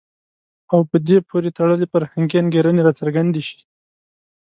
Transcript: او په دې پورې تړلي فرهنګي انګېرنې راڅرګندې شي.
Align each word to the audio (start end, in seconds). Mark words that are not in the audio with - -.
او 0.71 0.79
په 0.89 0.97
دې 1.07 1.17
پورې 1.29 1.49
تړلي 1.57 1.85
فرهنګي 1.93 2.35
انګېرنې 2.43 2.81
راڅرګندې 2.87 3.41
شي. 3.47 3.59